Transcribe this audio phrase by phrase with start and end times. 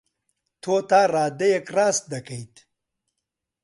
[0.61, 2.55] تۆ تا ڕادەیەک ڕاست دەکەیت.